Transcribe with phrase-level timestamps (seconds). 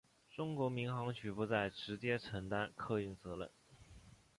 [0.31, 3.51] 中国民航局不再直接承担客运职责。